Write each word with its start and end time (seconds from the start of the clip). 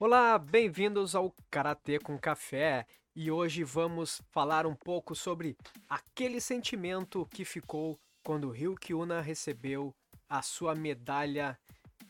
Olá, 0.00 0.38
bem-vindos 0.38 1.16
ao 1.16 1.34
Karatê 1.50 1.98
com 1.98 2.16
Café 2.16 2.86
e 3.16 3.32
hoje 3.32 3.64
vamos 3.64 4.22
falar 4.30 4.64
um 4.64 4.74
pouco 4.76 5.12
sobre 5.12 5.56
aquele 5.88 6.40
sentimento 6.40 7.26
que 7.26 7.44
ficou 7.44 7.98
quando 8.22 8.48
Ryukyuna 8.48 9.20
recebeu 9.20 9.92
a 10.28 10.40
sua 10.40 10.72
medalha 10.72 11.58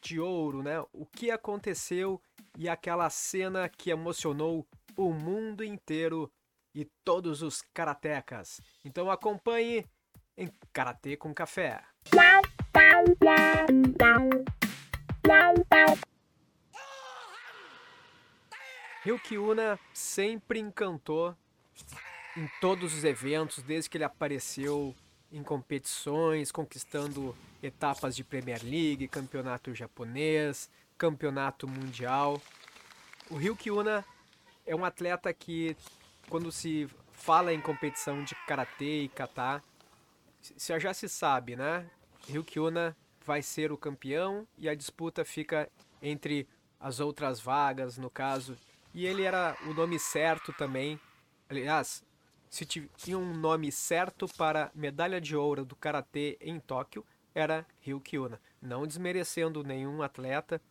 de 0.00 0.18
ouro, 0.18 0.64
né? 0.64 0.84
O 0.92 1.06
que 1.06 1.30
aconteceu 1.30 2.20
e 2.58 2.68
aquela 2.68 3.08
cena 3.08 3.68
que 3.68 3.90
emocionou 3.90 4.66
o 4.96 5.12
mundo 5.12 5.62
inteiro 5.62 6.28
e 6.74 6.84
todos 7.04 7.40
os 7.40 7.62
karatecas. 7.72 8.60
Então 8.84 9.08
acompanhe 9.08 9.86
em 10.36 10.50
Karatê 10.72 11.16
com 11.16 11.32
Café. 11.32 11.84
Ryukyuna 19.06 19.78
sempre 19.94 20.58
encantou 20.58 21.32
em 22.36 22.50
todos 22.60 22.92
os 22.92 23.04
eventos, 23.04 23.62
desde 23.62 23.88
que 23.88 23.96
ele 23.96 24.02
apareceu 24.02 24.92
em 25.30 25.44
competições, 25.44 26.50
conquistando 26.50 27.32
etapas 27.62 28.16
de 28.16 28.24
Premier 28.24 28.60
League, 28.64 29.06
campeonato 29.06 29.72
japonês, 29.72 30.68
campeonato 30.98 31.68
mundial. 31.68 32.42
O 33.30 33.36
Ryukyuna 33.36 34.04
é 34.66 34.74
um 34.74 34.84
atleta 34.84 35.32
que, 35.32 35.76
quando 36.28 36.50
se 36.50 36.88
fala 37.12 37.54
em 37.54 37.60
competição 37.60 38.24
de 38.24 38.34
karatê 38.44 39.02
e 39.02 39.08
kata, 39.08 39.62
já 40.80 40.92
se 40.92 41.08
sabe, 41.08 41.54
né? 41.54 41.88
Ryukyuna 42.28 42.96
vai 43.24 43.40
ser 43.40 43.70
o 43.70 43.78
campeão 43.78 44.48
e 44.58 44.68
a 44.68 44.74
disputa 44.74 45.24
fica 45.24 45.70
entre 46.02 46.48
as 46.80 46.98
outras 46.98 47.38
vagas, 47.38 47.96
no 47.96 48.10
caso. 48.10 48.58
E 48.96 49.04
ele 49.04 49.24
era 49.24 49.54
o 49.66 49.74
nome 49.74 49.98
certo 49.98 50.54
também. 50.54 50.98
Aliás, 51.50 52.02
se 52.48 52.64
tinha 52.64 53.18
um 53.18 53.36
nome 53.36 53.70
certo 53.70 54.26
para 54.38 54.70
medalha 54.74 55.20
de 55.20 55.36
ouro 55.36 55.66
do 55.66 55.76
karatê 55.76 56.38
em 56.40 56.58
Tóquio, 56.58 57.04
era 57.34 57.66
Ryukyuna. 57.82 58.40
Não 58.58 58.86
desmerecendo 58.86 59.62
nenhum 59.62 60.00
atleta, 60.00 60.62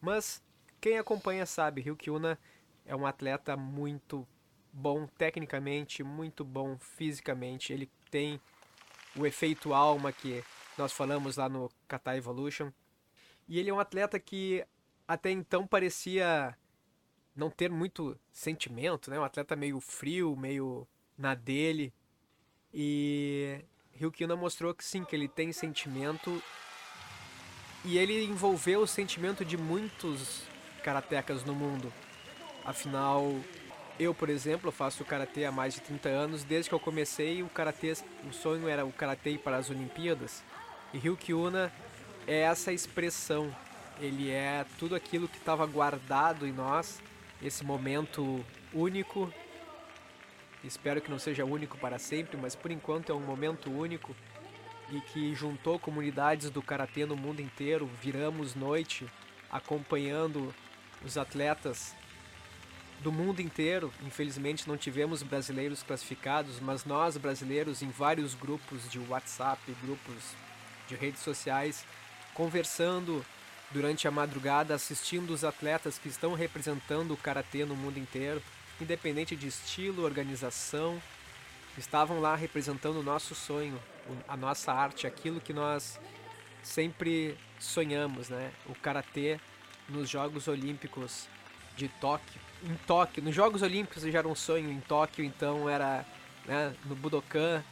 mas 0.00 0.42
quem 0.80 0.98
acompanha 0.98 1.46
sabe, 1.46 1.80
Ryukyuna 1.80 2.36
é 2.84 2.96
um 2.96 3.06
atleta 3.06 3.56
muito 3.56 4.26
bom 4.72 5.06
tecnicamente, 5.06 6.02
muito 6.02 6.44
bom 6.44 6.76
fisicamente. 6.80 7.72
Ele 7.72 7.88
tem 8.10 8.40
o 9.14 9.24
efeito 9.24 9.72
alma 9.72 10.10
que 10.10 10.42
nós 10.76 10.92
falamos 10.92 11.36
lá 11.36 11.48
no 11.48 11.70
Kata 11.86 12.16
Evolution. 12.16 12.72
E 13.46 13.56
ele 13.56 13.70
é 13.70 13.72
um 13.72 13.78
atleta 13.78 14.18
que 14.18 14.66
até 15.06 15.30
então 15.30 15.64
parecia 15.64 16.58
não 17.38 17.48
ter 17.48 17.70
muito 17.70 18.18
sentimento, 18.32 19.10
né? 19.10 19.18
Um 19.18 19.24
atleta 19.24 19.54
meio 19.54 19.80
frio, 19.80 20.36
meio 20.36 20.86
na 21.16 21.34
dele. 21.34 21.92
E 22.74 23.64
Ryukina 23.92 24.34
mostrou 24.34 24.74
que 24.74 24.84
sim, 24.84 25.04
que 25.04 25.14
ele 25.14 25.28
tem 25.28 25.52
sentimento. 25.52 26.42
E 27.84 27.96
ele 27.96 28.24
envolveu 28.24 28.80
o 28.80 28.86
sentimento 28.86 29.44
de 29.44 29.56
muitos 29.56 30.42
karatecas 30.82 31.44
no 31.44 31.54
mundo. 31.54 31.92
Afinal, 32.64 33.32
eu, 34.00 34.12
por 34.12 34.28
exemplo, 34.28 34.72
faço 34.72 35.04
karatê 35.04 35.44
há 35.44 35.52
mais 35.52 35.74
de 35.74 35.80
30 35.80 36.08
anos. 36.08 36.42
Desde 36.42 36.68
que 36.68 36.74
eu 36.74 36.80
comecei, 36.80 37.42
o 37.42 37.48
karatê, 37.48 37.92
o 38.28 38.32
sonho 38.32 38.68
era 38.68 38.84
o 38.84 38.92
karatê 38.92 39.38
para 39.38 39.56
as 39.56 39.70
Olimpíadas. 39.70 40.42
E 40.92 40.98
Ryukyuna 40.98 41.72
é 42.26 42.40
essa 42.40 42.72
expressão. 42.72 43.54
Ele 44.00 44.28
é 44.28 44.66
tudo 44.78 44.96
aquilo 44.96 45.28
que 45.28 45.38
estava 45.38 45.66
guardado 45.66 46.46
em 46.46 46.52
nós, 46.52 47.00
esse 47.42 47.64
momento 47.64 48.44
único. 48.72 49.32
Espero 50.62 51.00
que 51.00 51.10
não 51.10 51.18
seja 51.18 51.44
único 51.44 51.78
para 51.78 51.98
sempre, 51.98 52.36
mas 52.36 52.54
por 52.54 52.70
enquanto 52.70 53.10
é 53.10 53.14
um 53.14 53.20
momento 53.20 53.70
único 53.70 54.14
e 54.90 55.00
que 55.00 55.34
juntou 55.34 55.78
comunidades 55.78 56.50
do 56.50 56.62
karatê 56.62 57.06
no 57.06 57.16
mundo 57.16 57.40
inteiro. 57.40 57.88
Viramos 58.02 58.54
noite 58.54 59.06
acompanhando 59.50 60.54
os 61.04 61.16
atletas 61.16 61.94
do 63.00 63.12
mundo 63.12 63.40
inteiro. 63.40 63.92
Infelizmente 64.04 64.66
não 64.68 64.76
tivemos 64.76 65.22
brasileiros 65.22 65.82
classificados, 65.82 66.58
mas 66.60 66.84
nós 66.84 67.16
brasileiros 67.16 67.82
em 67.82 67.90
vários 67.90 68.34
grupos 68.34 68.88
de 68.90 68.98
WhatsApp, 68.98 69.60
grupos 69.82 70.34
de 70.88 70.96
redes 70.96 71.20
sociais, 71.20 71.84
conversando 72.34 73.24
durante 73.70 74.08
a 74.08 74.10
madrugada, 74.10 74.74
assistindo 74.74 75.30
os 75.30 75.44
atletas 75.44 75.98
que 75.98 76.08
estão 76.08 76.34
representando 76.34 77.12
o 77.12 77.16
karatê 77.16 77.64
no 77.64 77.76
mundo 77.76 77.98
inteiro, 77.98 78.42
independente 78.80 79.36
de 79.36 79.46
estilo, 79.46 80.04
organização, 80.04 81.00
estavam 81.76 82.20
lá 82.20 82.34
representando 82.34 82.96
o 82.96 83.02
nosso 83.02 83.34
sonho, 83.34 83.78
a 84.26 84.36
nossa 84.36 84.72
arte, 84.72 85.06
aquilo 85.06 85.40
que 85.40 85.52
nós 85.52 85.98
sempre 86.62 87.36
sonhamos, 87.58 88.28
né? 88.28 88.52
O 88.66 88.74
karatê 88.74 89.38
nos 89.88 90.08
Jogos 90.08 90.48
Olímpicos 90.48 91.28
de 91.76 91.88
Tóquio 91.88 92.48
em 92.62 92.74
Tóquio. 92.86 93.22
Nos 93.22 93.34
Jogos 93.34 93.62
Olímpicos 93.62 94.02
já 94.02 94.18
era 94.18 94.28
um 94.28 94.34
sonho 94.34 94.70
em 94.70 94.80
Tóquio, 94.80 95.24
então 95.24 95.68
era 95.68 96.04
né, 96.46 96.74
no 96.84 96.94
Budokan. 96.94 97.62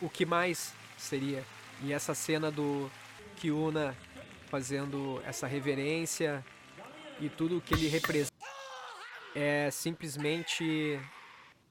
O 0.00 0.08
que 0.08 0.26
mais 0.26 0.72
seria? 0.96 1.44
E 1.82 1.92
essa 1.92 2.14
cena 2.14 2.50
do 2.50 2.90
Kyuna 3.36 3.96
fazendo 4.54 5.20
essa 5.24 5.48
reverência 5.48 6.46
e 7.18 7.28
tudo 7.28 7.58
o 7.58 7.60
que 7.60 7.74
ele 7.74 7.88
representa 7.88 8.32
é 9.34 9.68
simplesmente 9.68 10.96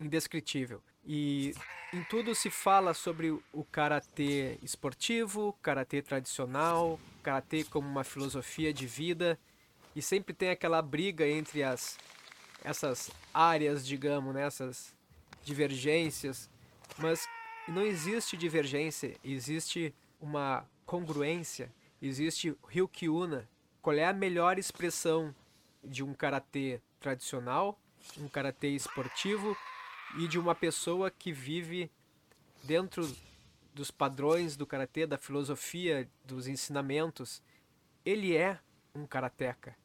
indescritível. 0.00 0.82
E 1.04 1.52
em 1.92 2.02
tudo 2.04 2.34
se 2.34 2.48
fala 2.48 2.94
sobre 2.94 3.32
o 3.52 3.64
karatê 3.70 4.58
esportivo, 4.62 5.54
karatê 5.60 6.00
tradicional, 6.00 6.98
karatê 7.22 7.64
como 7.64 7.86
uma 7.86 8.02
filosofia 8.02 8.72
de 8.72 8.86
vida, 8.86 9.38
e 9.94 10.00
sempre 10.00 10.32
tem 10.32 10.48
aquela 10.48 10.80
briga 10.80 11.28
entre 11.28 11.62
as 11.62 11.98
essas 12.64 13.10
áreas, 13.34 13.86
digamos, 13.86 14.34
né, 14.34 14.46
essas 14.46 14.94
divergências, 15.44 16.48
mas 16.96 17.28
não 17.68 17.82
existe 17.82 18.38
divergência, 18.38 19.16
existe 19.22 19.94
uma 20.18 20.64
congruência, 20.86 21.70
existe 22.00 22.56
Ryukyuna. 22.68 23.48
Qual 23.82 23.96
é 23.96 24.04
a 24.04 24.12
melhor 24.12 24.58
expressão 24.58 25.34
de 25.82 26.02
um 26.02 26.12
karatê 26.12 26.80
tradicional, 26.98 27.78
um 28.18 28.28
karatê 28.28 28.68
esportivo 28.68 29.56
e 30.18 30.28
de 30.28 30.38
uma 30.38 30.54
pessoa 30.54 31.10
que 31.10 31.32
vive 31.32 31.90
dentro 32.62 33.10
dos 33.74 33.90
padrões 33.90 34.56
do 34.56 34.66
karatê, 34.66 35.06
da 35.06 35.16
filosofia, 35.16 36.08
dos 36.24 36.46
ensinamentos? 36.46 37.42
Ele 38.04 38.36
é 38.36 38.58
um 38.94 39.06
karateca. 39.06 39.76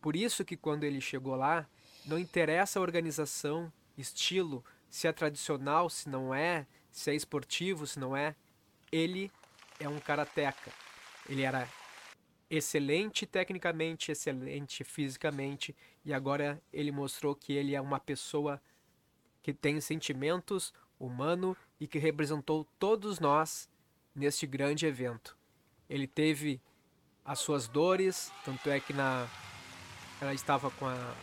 Por 0.00 0.16
isso 0.16 0.44
que 0.44 0.56
quando 0.56 0.84
ele 0.84 1.00
chegou 1.00 1.36
lá, 1.36 1.66
não 2.06 2.18
interessa 2.18 2.78
a 2.78 2.82
organização, 2.82 3.72
estilo, 3.96 4.64
se 4.88 5.06
é 5.06 5.12
tradicional, 5.12 5.88
se 5.88 6.08
não 6.08 6.34
é, 6.34 6.66
se 6.90 7.10
é 7.10 7.14
esportivo, 7.14 7.86
se 7.86 7.98
não 7.98 8.16
é. 8.16 8.34
Ele 8.90 9.30
é 9.78 9.88
um 9.88 10.00
karateca. 10.00 10.72
Ele 11.28 11.42
era 11.42 11.68
excelente 12.48 13.26
tecnicamente, 13.26 14.10
excelente 14.10 14.82
fisicamente 14.82 15.74
e 16.04 16.12
agora 16.12 16.60
ele 16.72 16.90
mostrou 16.90 17.34
que 17.34 17.52
ele 17.52 17.74
é 17.74 17.80
uma 17.80 18.00
pessoa 18.00 18.60
que 19.42 19.52
tem 19.52 19.80
sentimentos 19.80 20.74
humano 20.98 21.56
e 21.78 21.86
que 21.86 21.98
representou 21.98 22.66
todos 22.78 23.20
nós 23.20 23.68
neste 24.14 24.46
grande 24.46 24.84
evento. 24.84 25.36
Ele 25.88 26.06
teve 26.06 26.60
as 27.24 27.38
suas 27.38 27.68
dores, 27.68 28.32
tanto 28.44 28.68
é 28.68 28.80
que 28.80 28.92
na 28.92 29.28
ela 30.20 30.34
estava 30.34 30.70
com 30.72 30.86
a 30.86 31.14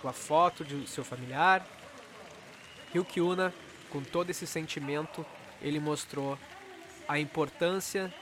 com 0.00 0.08
a 0.08 0.12
foto 0.12 0.64
de 0.64 0.86
seu 0.86 1.04
familiar. 1.04 1.66
Ryukyuna, 2.92 3.52
com 3.90 4.02
todo 4.02 4.30
esse 4.30 4.46
sentimento, 4.46 5.24
ele 5.60 5.80
mostrou 5.80 6.38
a 7.06 7.18
importância 7.18 8.12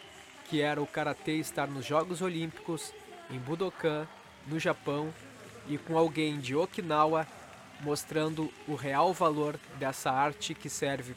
que 0.49 0.61
era 0.61 0.81
o 0.81 0.87
karatê 0.87 1.35
estar 1.35 1.67
nos 1.67 1.85
Jogos 1.85 2.23
Olímpicos, 2.23 2.93
em 3.31 3.39
Budokan, 3.39 4.07
no 4.47 4.59
Japão, 4.59 5.13
e 5.69 5.77
com 5.77 5.99
alguém 5.99 6.39
de 6.39 6.55
Okinawa 6.55 7.27
mostrando 7.81 8.53
o 8.67 8.75
real 8.75 9.13
valor 9.13 9.59
dessa 9.79 10.11
arte 10.11 10.55
que 10.55 10.71
serve 10.71 11.15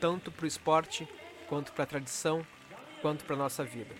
tanto 0.00 0.30
para 0.30 0.44
o 0.44 0.46
esporte, 0.46 1.08
quanto 1.48 1.72
para 1.72 1.84
a 1.84 1.86
tradição, 1.86 2.46
quanto 3.00 3.24
para 3.24 3.34
a 3.34 3.38
nossa 3.38 3.64
vida. 3.64 3.94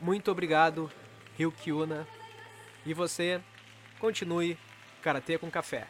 Muito 0.00 0.30
obrigado, 0.30 0.90
Ryukyuna, 1.36 2.06
e 2.86 2.94
você 2.94 3.40
continue 3.98 4.56
Karatê 5.02 5.38
com 5.38 5.50
Café. 5.50 5.86